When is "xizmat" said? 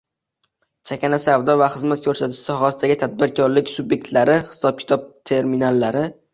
1.73-2.01